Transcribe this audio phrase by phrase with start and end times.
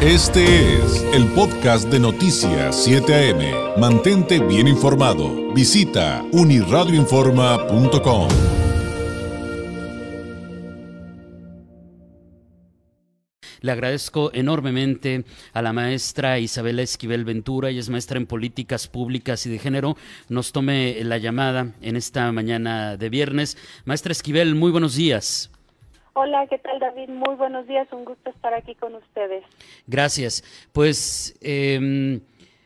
[0.00, 3.80] Este es el podcast de Noticias 7 AM.
[3.80, 5.52] Mantente bien informado.
[5.52, 8.28] Visita uniradioinforma.com.
[13.60, 19.44] Le agradezco enormemente a la maestra Isabela Esquivel Ventura, ella es maestra en políticas públicas
[19.46, 19.96] y de género,
[20.28, 23.58] nos tome la llamada en esta mañana de viernes.
[23.84, 25.50] Maestra Esquivel, muy buenos días.
[26.20, 27.10] Hola, ¿qué tal David?
[27.10, 29.44] Muy buenos días, un gusto estar aquí con ustedes.
[29.86, 30.42] Gracias.
[30.72, 32.18] Pues em,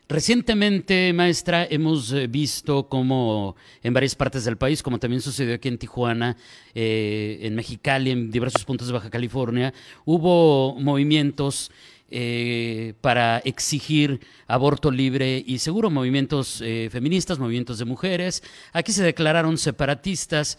[0.09, 5.69] recientemente, maestra, hemos eh, visto cómo en varias partes del país, como también sucedió aquí
[5.69, 6.39] en Tijuana,
[6.75, 9.75] eh, en Mexicali, en diversos puntos de Baja California,
[10.07, 11.71] hubo movimientos
[12.11, 18.43] eh, para exigir aborto libre y seguro, movimientos feministas, movimientos de mujeres.
[18.73, 20.57] Aquí se declararon separatistas.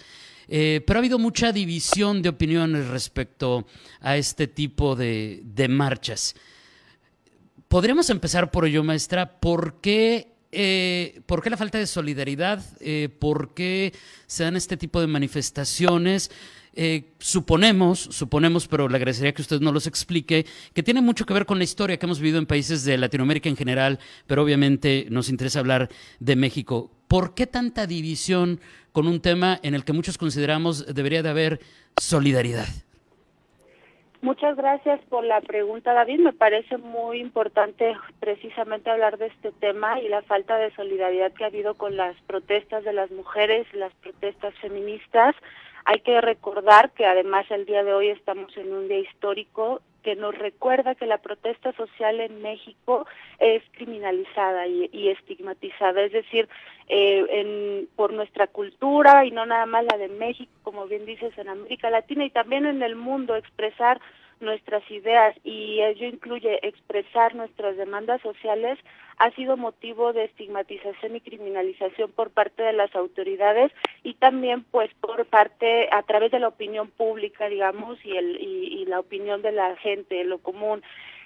[0.47, 3.65] Eh, pero ha habido mucha división de opiniones respecto
[4.01, 6.35] a este tipo de, marchas.
[7.67, 9.39] Podríamos empezar por ello, maestra.
[9.39, 12.63] ¿Por qué, eh, ¿por qué la falta de solidaridad?
[12.79, 13.93] Eh, ¿Por qué
[14.27, 16.31] se dan este tipo de manifestaciones?
[17.19, 21.45] suponemos, suponemos, pero le agradecería que usted nos los explique, que tiene mucho que ver
[21.45, 25.29] con la historia que hemos vivido en países de Latinoamérica en general, pero obviamente nos
[25.29, 26.89] interesa hablar de México.
[27.13, 28.59] ¿Por qué tanta división
[28.91, 31.59] con un tema en el que muchos consideramos debería de haber
[31.95, 32.65] solidaridad?
[34.23, 36.21] Muchas gracias por la pregunta, David.
[36.21, 41.43] Me parece muy importante precisamente hablar de este tema y la falta de solidaridad que
[41.43, 45.35] ha habido con las protestas de las mujeres, las protestas feministas.
[45.85, 50.15] Hay que recordar que además el día de hoy estamos en un día histórico que
[50.15, 53.07] nos recuerda que la protesta social en México
[53.39, 56.47] es criminalizada y, estigmatizada, es decir,
[56.89, 61.35] eh, en, por nuestra cultura y no nada más la de México, como bien dices,
[61.37, 63.99] en América Latina y también en el mundo, expresar
[64.43, 68.77] nuestras ideas y ello incluye expresar nuestras demandas sociales
[69.17, 73.71] ha sido motivo de estigmatización y criminalización por parte de las autoridades
[74.03, 78.85] y también pues por parte a través de la opinión pública digamos y el y
[78.85, 80.83] la opinión de la gente lo común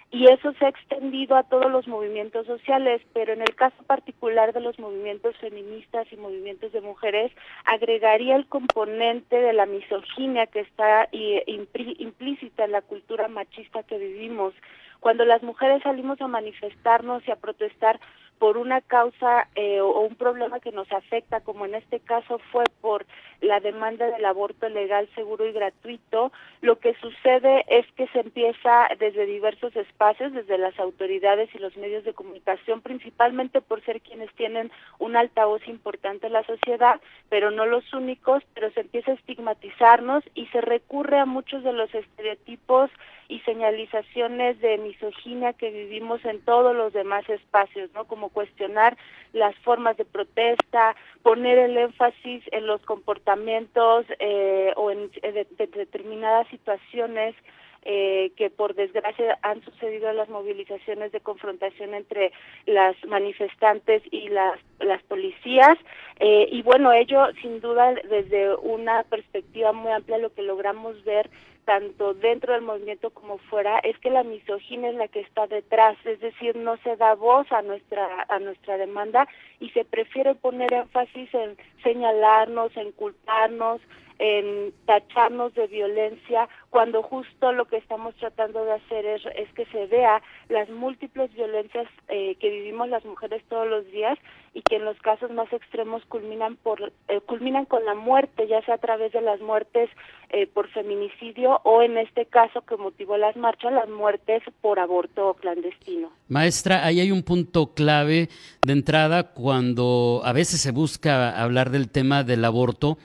[0.09, 4.53] y eso se ha extendido a todos los movimientos sociales, pero en el caso particular
[4.53, 7.31] de los movimientos feministas y movimientos de mujeres,
[7.65, 14.53] agregaría el componente de la misoginia que está implícita en la cultura machista que vivimos.
[15.01, 17.99] Cuando las mujeres salimos a manifestarnos y a protestar
[18.39, 22.63] por una causa eh, o un problema que nos afecta, como en este caso fue
[22.81, 23.05] por
[23.41, 26.31] la demanda del aborto legal, seguro y gratuito,
[26.61, 31.75] lo que sucede es que se empieza desde diversos espacios, desde las autoridades y los
[31.77, 36.99] medios de comunicación, principalmente por ser quienes tienen un altavoz importante en la sociedad,
[37.29, 41.73] pero no los únicos, pero se empieza a estigmatizarnos y se recurre a muchos de
[41.73, 42.89] los estereotipos
[43.29, 48.05] y señalizaciones de misoginia que vivimos en todos los demás espacios, ¿no?
[48.05, 48.97] Como cuestionar
[49.33, 55.11] las formas de protesta, poner el énfasis en los comportamientos eh, o en
[55.57, 57.35] determinadas situaciones
[57.89, 62.33] eh, que por desgracia han sucedido las movilizaciones de confrontación entre
[62.65, 65.77] las manifestantes y las, las policías.
[66.19, 71.29] Eh, y bueno, ello sin duda desde una perspectiva muy amplia lo que logramos ver
[71.67, 75.97] tanto dentro del movimiento como fuera es que la misoginia es la que está detrás,
[76.05, 79.27] es decir, no se da voz a nuestra a nuestra demanda
[79.59, 83.81] y se prefiere poner énfasis en señalarnos, en culparnos,
[84.19, 89.65] en tacharnos de violencia cuando justo lo que estamos tratando de hacer es, es que
[89.65, 94.17] se vea las múltiples violencias eh, que vivimos las mujeres todos los días
[94.53, 98.61] y que en los casos más extremos culminan por eh, culminan con la muerte ya
[98.63, 99.89] sea a través de las muertes
[100.29, 105.35] eh, por feminicidio o en este caso que motivó las marchas las muertes por aborto
[105.35, 106.11] clandestino.
[106.27, 108.29] Maestra ahí hay un punto clave
[108.63, 112.97] de entrada cuando a veces se busca hablar del tema del aborto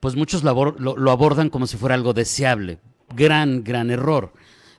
[0.00, 2.78] pues muchos lo, lo, abordan como si fuera algo deseable.
[3.14, 4.32] Gran, gran error.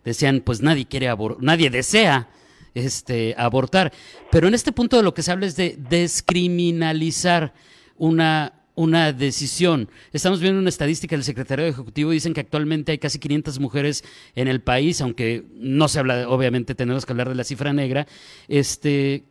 [0.03, 2.27] Decían, pues nadie quiere abortar, nadie desea
[2.73, 3.93] este, abortar.
[4.31, 7.53] Pero en este punto de lo que se habla es de descriminalizar
[7.97, 9.89] una, una decisión.
[10.11, 14.03] Estamos viendo una estadística del secretario ejecutivo, dicen que actualmente hay casi 500 mujeres
[14.33, 18.07] en el país, aunque no se habla, obviamente tenemos que hablar de la cifra negra,
[18.47, 19.25] este,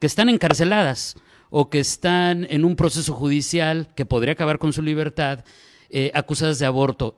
[0.00, 1.16] que están encarceladas
[1.50, 5.44] o que están en un proceso judicial que podría acabar con su libertad,
[5.90, 7.16] eh, acusadas de aborto.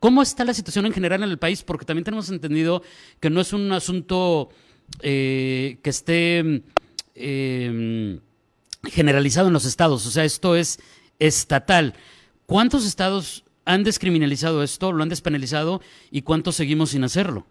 [0.00, 1.62] ¿Cómo está la situación en general en el país?
[1.62, 2.82] Porque también tenemos entendido
[3.20, 4.50] que no es un asunto
[5.00, 6.62] eh, que esté
[7.14, 8.20] em,
[8.84, 10.78] generalizado en los estados, o sea, esto es
[11.18, 11.94] estatal.
[12.46, 15.80] ¿Cuántos estados han descriminalizado esto, lo han despenalizado
[16.10, 17.46] y cuántos seguimos sin hacerlo?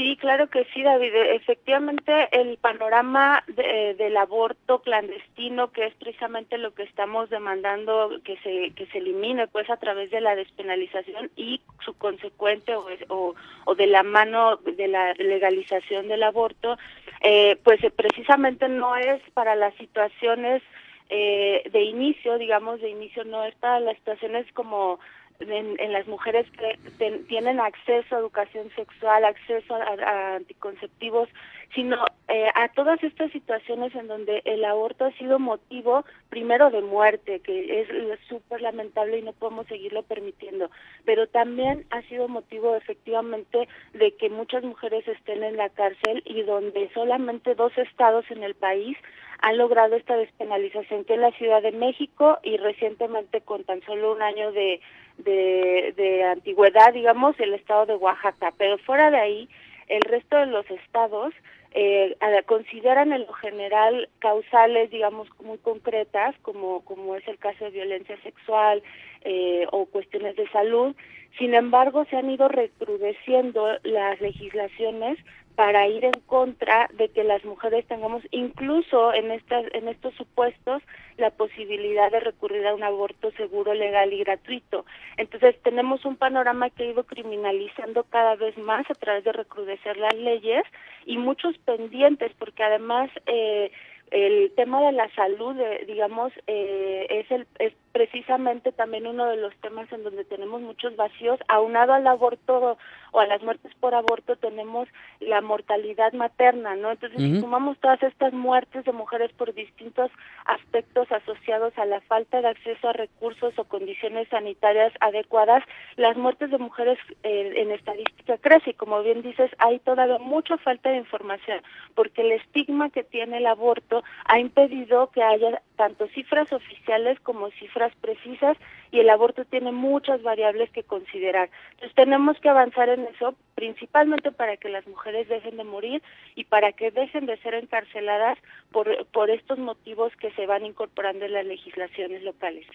[0.00, 1.14] Sí, claro que sí, David.
[1.14, 8.70] Efectivamente, el panorama del aborto clandestino, que es precisamente lo que estamos demandando que se
[8.74, 13.34] que se elimine, pues a través de la despenalización y su consecuente o,
[13.66, 16.78] o, de la mano de la legalización del aborto,
[17.20, 20.62] eh, pues precisamente no es para las situaciones
[21.10, 24.98] eh, de inicio, digamos, de inicio no es para las situaciones como
[25.40, 31.28] en, las mujeres que tienen acceso a educación sexual, acceso a, anticonceptivos,
[31.74, 31.96] sino
[32.28, 37.40] eh, a todas estas situaciones en donde el aborto ha sido motivo primero de muerte,
[37.40, 37.88] que es
[38.28, 40.70] súper lamentable y no podemos seguirlo permitiendo,
[41.04, 46.42] pero también ha sido motivo efectivamente de que muchas mujeres estén en la cárcel y
[46.42, 48.96] donde solamente dos estados en el país
[49.42, 54.12] han logrado esta despenalización, que es la Ciudad de México y recientemente con tan solo
[54.12, 54.80] un año de
[55.24, 59.48] de, antigüedad, digamos, el estado de Oaxaca, pero fuera de ahí,
[59.88, 61.34] el resto de los estados
[61.72, 67.70] eh, consideran en lo general causales, digamos, muy concretas, como, como es el caso de
[67.70, 68.82] violencia sexual
[69.22, 70.94] eh, o cuestiones de salud.
[71.38, 75.18] Sin embargo, se han ido recrudeciendo las legislaciones
[75.60, 80.82] para ir en contra de que las mujeres tengamos incluso en estas en estos supuestos
[81.18, 84.86] la posibilidad de recurrir a un aborto seguro, legal y gratuito.
[85.18, 89.98] Entonces tenemos un panorama que ha ido criminalizando cada vez más a través de recrudecer
[89.98, 90.64] las leyes
[91.04, 93.70] y muchos pendientes porque además eh,
[94.10, 99.36] el tema de la salud, eh, digamos, eh, es, el, es precisamente también uno de
[99.36, 101.38] los temas en donde tenemos muchos vacíos.
[101.48, 102.76] Aunado al aborto
[103.12, 104.88] o a las muertes por aborto, tenemos
[105.20, 106.90] la mortalidad materna, ¿no?
[106.90, 110.10] Entonces, si sumamos todas estas muertes de mujeres por distintos
[110.44, 115.64] aspectos asociados a la falta de acceso a recursos o condiciones sanitarias adecuadas,
[115.96, 118.70] las muertes de mujeres eh, en estadística crece.
[118.70, 121.62] Y como bien dices, hay todavía mucha falta de información,
[121.94, 127.50] porque el estigma que tiene el aborto ha impedido que haya tanto cifras oficiales como
[127.52, 128.56] cifras precisas
[128.92, 131.48] y el aborto tiene muchas variables que considerar.
[131.72, 136.02] Entonces tenemos que avanzar en eso principalmente para que las mujeres dejen de morir
[136.34, 138.38] y para que dejen de ser encarceladas
[138.72, 142.66] por, por estos motivos que se van incorporando en las legislaciones locales.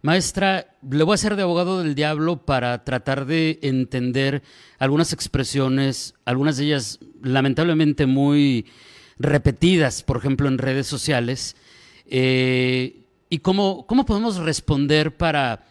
[0.00, 4.42] Maestra, le voy a hacer de abogado del diablo para tratar de entender
[4.78, 8.66] algunas expresiones, algunas de ellas lamentablemente muy
[9.18, 11.56] repetidas, por ejemplo, en redes sociales.
[12.06, 15.64] Eh, ¿Y cómo, cómo podemos responder para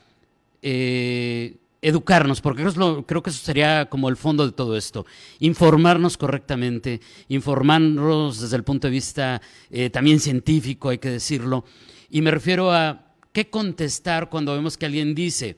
[0.62, 2.42] eh, educarnos?
[2.42, 2.64] Porque
[3.06, 5.06] creo, que eso sería como el fondo de todo esto.
[5.40, 9.42] Informarnos correctamente, informarnos desde el punto de vista
[9.72, 11.66] eh, también científico, hay que decirlo.
[12.10, 15.58] Y me refiero a qué contestar cuando vemos que alguien dice,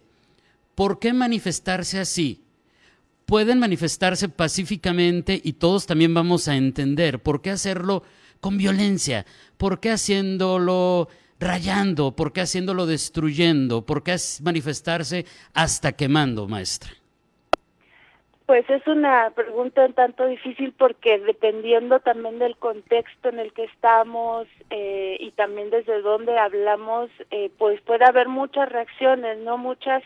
[0.76, 2.44] ¿por qué manifestarse así?
[3.30, 8.02] Pueden manifestarse pacíficamente y todos también vamos a entender por qué hacerlo
[8.42, 9.24] con violencia,
[9.58, 11.08] por qué haciéndolo
[11.40, 16.90] rayando, por qué haciéndolo destruyendo, por qué manifestarse hasta quemando, maestra.
[18.48, 23.66] Pues es una pregunta un tanto difícil porque dependiendo también del contexto en el que
[23.66, 30.02] estamos eh, y también desde dónde hablamos, eh, pues puede haber muchas reacciones, no muchas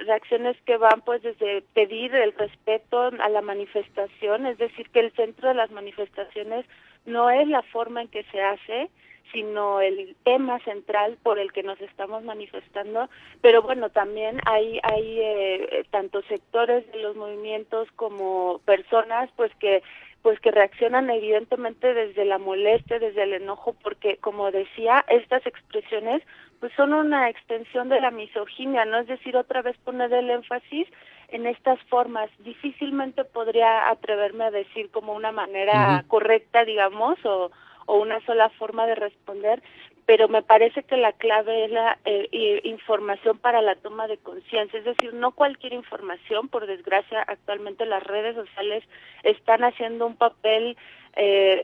[0.00, 5.12] reacciones que van pues desde pedir el respeto a la manifestación, es decir, que el
[5.12, 6.66] centro de las manifestaciones
[7.06, 8.90] no es la forma en que se hace,
[9.32, 13.08] sino el tema central por el que nos estamos manifestando,
[13.40, 19.82] pero bueno, también hay hay eh, tanto sectores de los movimientos como personas pues que
[20.22, 26.22] pues que reaccionan evidentemente desde la molestia, desde el enojo, porque como decía, estas expresiones
[26.60, 28.98] pues son una extensión de la misoginia, ¿no?
[28.98, 30.88] Es decir, otra vez poner el énfasis
[31.28, 32.30] en estas formas.
[32.40, 37.52] Difícilmente podría atreverme a decir como una manera correcta, digamos, o,
[37.86, 39.62] o una sola forma de responder,
[40.08, 44.78] pero me parece que la clave es la eh, información para la toma de conciencia,
[44.78, 48.82] es decir, no cualquier información, por desgracia, actualmente las redes sociales
[49.22, 50.78] están haciendo un papel
[51.16, 51.62] eh,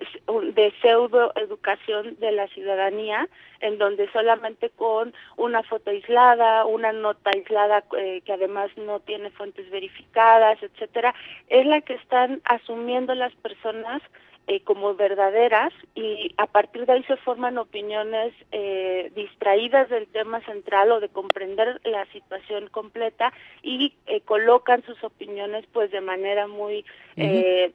[0.53, 7.31] de pseudo educación de la ciudadanía, en donde solamente con una foto aislada, una nota
[7.35, 11.15] aislada eh, que además no tiene fuentes verificadas, etcétera,
[11.49, 14.03] es la que están asumiendo las personas
[14.47, 20.43] eh, como verdaderas y a partir de ahí se forman opiniones eh, distraídas del tema
[20.43, 23.33] central o de comprender la situación completa
[23.63, 26.85] y eh, colocan sus opiniones pues de manera muy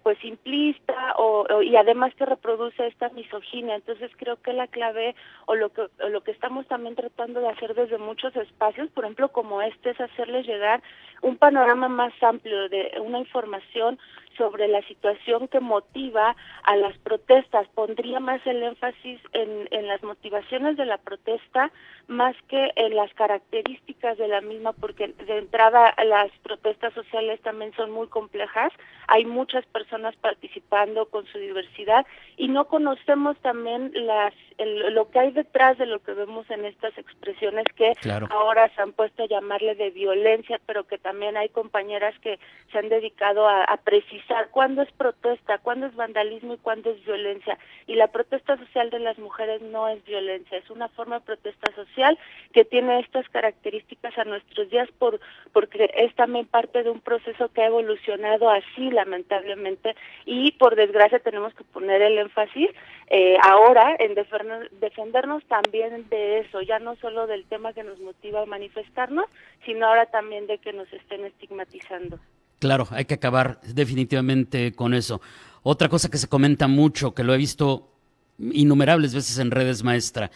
[0.03, 3.75] pues simplista o, y además que reproduce esta misoginia.
[3.75, 5.15] Entonces creo que la clave
[5.47, 9.29] o lo que lo que estamos también tratando de hacer desde muchos espacios por ejemplo
[9.29, 10.83] como este es hacerles llegar
[11.21, 13.99] un panorama más amplio de una información
[14.39, 17.67] sobre la situación que motiva a las protestas.
[17.75, 21.71] Pondría más el énfasis en, en, las motivaciones de la protesta
[22.07, 27.73] más que en las características de la misma, porque de entrada las protestas sociales también
[27.75, 28.71] son muy complejas.
[29.07, 32.05] Hay muchas personas participando con su diversidad
[32.37, 36.97] y no conocemos también las lo que hay detrás de lo que vemos en estas
[36.97, 37.93] expresiones que
[38.29, 42.39] ahora se han puesto a llamarle de violencia, pero que también hay compañeras que
[42.71, 47.03] se han dedicado a, a precisar cuándo es protesta, cuándo es vandalismo y cuándo es
[47.05, 47.57] violencia.
[47.87, 51.73] Y la protesta social de las mujeres no es violencia, es una forma de protesta
[51.73, 52.17] social
[52.53, 55.19] que tiene estas características a nuestros días por
[55.51, 61.19] porque es también parte de un proceso que ha evolucionado así lamentablemente y por desgracia
[61.19, 62.69] tenemos que poner el énfasis
[63.11, 68.43] eh, ahora en defendernos también de eso, ya no solo del tema que nos motiva
[68.43, 69.25] a manifestarnos,
[69.65, 72.19] sino ahora también de que nos estén estigmatizando.
[72.59, 75.21] Claro, hay que acabar definitivamente con eso.
[75.63, 77.91] Otra cosa que se comenta mucho, que lo he visto
[78.37, 80.31] innumerables veces en redes maestra,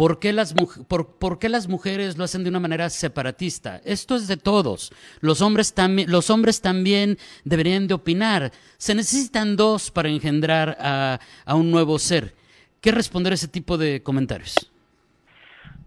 [0.00, 0.54] ¿Por qué, las,
[1.68, 3.82] mujeres lo hacen de una manera separatista?
[3.84, 4.92] Esto es de todos.
[5.20, 5.74] Los hombres,
[6.06, 8.50] los hombres también deberían de opinar.
[8.78, 12.34] Se necesitan dos para engendrar a, a un nuevo ser.
[12.80, 14.69] ¿Qué responder a ese tipo de comentarios?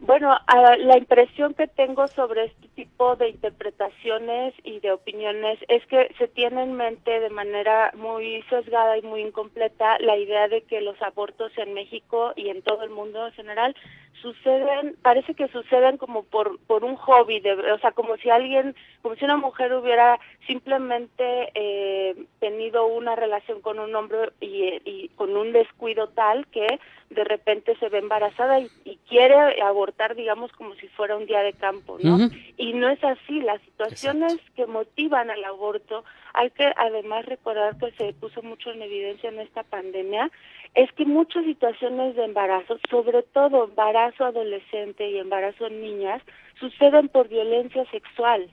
[0.06, 0.38] Bueno,
[0.80, 6.28] la impresión que tengo sobre este tipo de interpretaciones y de opiniones es que se
[6.28, 11.02] tiene en mente de manera muy sesgada y muy incompleta la idea de que los
[11.02, 13.76] abortos en México y en todo el mundo en general
[14.22, 18.76] suceden, parece que suceden como por por un hobby, de, o sea, como si alguien,
[19.02, 25.10] como si una mujer hubiera simplemente eh, tenido una relación con un hombre y, y
[25.16, 26.80] con un descuido tal que
[27.14, 28.70] de repente se ve embarazada y,
[29.08, 32.30] quiere abortar, digamos, como si fuera un día de campo, ¿no?
[32.58, 33.42] Y no es así.
[33.42, 36.04] Las situaciones que motivan al aborto,
[36.34, 40.32] hay que además recordar que se puso mucho en evidencia en esta pandemia,
[40.74, 46.22] es que muchas situaciones de embarazo, sobre todo embarazo adolescente y embarazo en niñas,
[46.60, 48.50] suceden por violencia sexual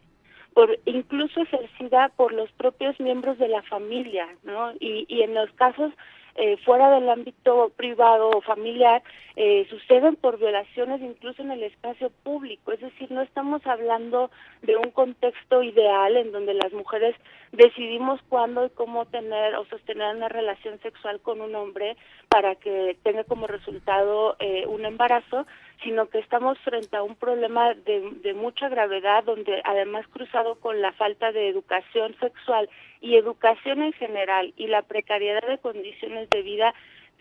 [0.52, 4.72] por incluso ejercida por los propios miembros de la familia, ¿no?
[4.80, 5.92] Y, y en los casos
[6.34, 9.02] eh, fuera del ámbito privado o familiar
[9.36, 12.72] eh, suceden por violaciones incluso en el espacio público.
[12.72, 14.30] Es decir, no estamos hablando
[14.62, 17.14] de un contexto ideal en donde las mujeres
[17.52, 21.96] decidimos cuándo y cómo tener o sostener una relación sexual con un hombre
[22.28, 25.46] para que tenga como resultado eh, un embarazo,
[25.82, 30.80] sino que estamos frente a un problema de, de mucha gravedad donde además cruzado con
[30.80, 32.68] la falta de educación sexual
[33.00, 36.74] y educación en general y la precariedad de condiciones de vida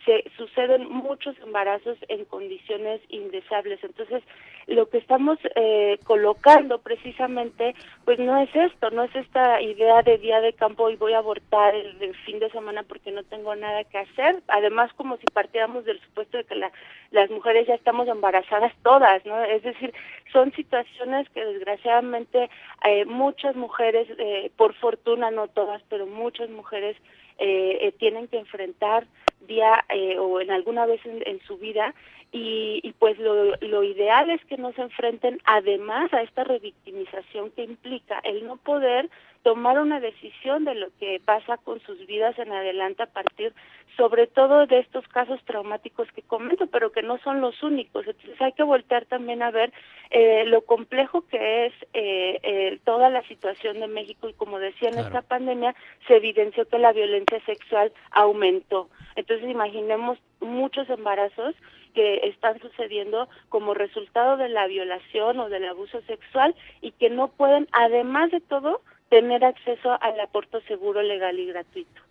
[0.06, 3.84] se suceden muchos embarazos en condiciones indeseables.
[3.84, 4.24] Entonces,
[4.68, 7.75] lo que estamos eh, colocando precisamente,
[8.06, 11.20] pues no es esto, no es esta idea de día de campo y voy a
[11.20, 14.41] abortar el, fin de semana porque no tengo nada que hacer.
[14.48, 19.44] Además, como si partiéramos del supuesto de que las mujeres ya estamos embarazadas todas, ¿no?
[19.44, 19.94] Es decir,
[20.32, 22.50] son situaciones que desgraciadamente
[22.86, 26.96] eh, muchas mujeres, eh, por fortuna no todas, pero muchas mujeres
[27.39, 29.08] eh, tienen que enfrentar
[29.48, 29.86] día
[30.19, 31.96] o en alguna vez en su vida
[32.31, 37.50] y, y pues lo, lo, ideal es que no se enfrenten además a esta revictimización
[37.51, 39.09] que implica el no poder
[39.41, 43.53] tomar una decisión de lo que pasa con sus vidas en adelante a partir
[44.00, 48.07] sobre todo de estos casos traumáticos que comento, pero que no son los únicos.
[48.07, 49.74] Entonces hay que voltear también a ver
[50.09, 54.89] eh, lo complejo que es eh, eh, toda la situación de México y como decía
[54.89, 55.75] en esta pandemia
[56.07, 58.89] se evidenció que la violencia sexual aumentó.
[59.17, 61.55] Entonces imaginemos muchos embarazos
[61.93, 67.29] que están sucediendo como resultado de la violación o del abuso sexual y que no
[67.29, 72.01] pueden, además de todo, tener acceso al aporto seguro, legal y gratuito.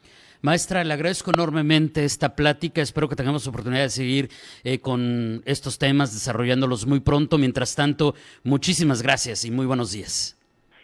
[0.40, 2.80] Maestra, le agradezco enormemente esta plática.
[2.80, 4.28] Espero que tengamos oportunidad de seguir
[4.62, 7.38] eh, con estos temas, desarrollándolos muy pronto.
[7.38, 10.37] Mientras tanto, muchísimas gracias y muy buenos días.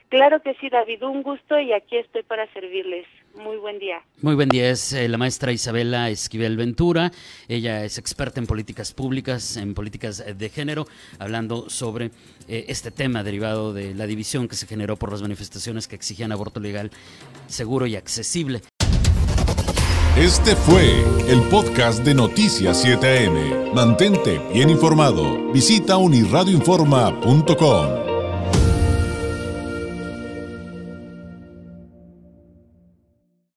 [0.08, 3.06] Claro que sí, David, un gusto y aquí estoy para servirles.
[3.36, 4.00] Muy buen día.
[4.22, 7.10] Muy buen día, es eh, la maestra Isabela Esquivel Ventura.
[7.48, 10.86] Ella es experta en políticas públicas, en políticas eh, de género,
[11.18, 12.12] hablando sobre
[12.46, 16.30] eh, este tema derivado de la división que se generó por las manifestaciones que exigían
[16.30, 16.92] aborto legal,
[17.48, 18.60] seguro y accesible.
[20.16, 23.72] Este fue el podcast de Noticias 7am.
[23.72, 25.50] Mantente bien informado.
[25.52, 28.03] Visita unirradioinforma.com.